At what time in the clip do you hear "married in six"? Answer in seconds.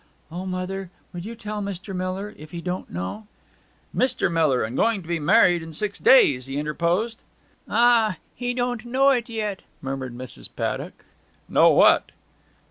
5.19-5.99